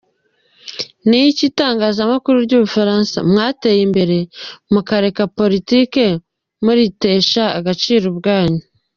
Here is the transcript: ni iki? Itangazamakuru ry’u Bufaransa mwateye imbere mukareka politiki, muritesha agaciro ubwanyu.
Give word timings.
ni 1.07 1.19
iki? 1.29 1.43
Itangazamakuru 1.51 2.37
ry’u 2.45 2.61
Bufaransa 2.63 3.15
mwateye 3.29 3.81
imbere 3.87 4.17
mukareka 4.73 5.23
politiki, 5.37 6.05
muritesha 6.63 7.43
agaciro 7.59 8.03
ubwanyu. 8.13 8.61